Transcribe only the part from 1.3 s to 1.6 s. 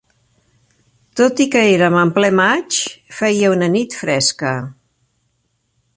i